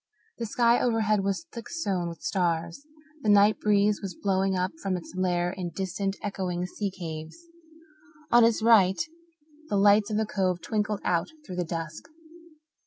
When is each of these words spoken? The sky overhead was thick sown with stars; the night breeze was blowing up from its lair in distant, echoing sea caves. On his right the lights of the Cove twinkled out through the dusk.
The 0.39 0.47
sky 0.47 0.79
overhead 0.81 1.23
was 1.23 1.45
thick 1.51 1.69
sown 1.69 2.09
with 2.09 2.23
stars; 2.23 2.87
the 3.21 3.29
night 3.29 3.59
breeze 3.59 4.01
was 4.01 4.15
blowing 4.15 4.55
up 4.55 4.71
from 4.81 4.97
its 4.97 5.13
lair 5.15 5.51
in 5.51 5.69
distant, 5.69 6.15
echoing 6.23 6.65
sea 6.65 6.89
caves. 6.89 7.37
On 8.31 8.43
his 8.43 8.63
right 8.63 8.99
the 9.69 9.77
lights 9.77 10.09
of 10.09 10.17
the 10.17 10.25
Cove 10.25 10.59
twinkled 10.59 11.01
out 11.05 11.27
through 11.45 11.57
the 11.57 11.63
dusk. 11.65 12.05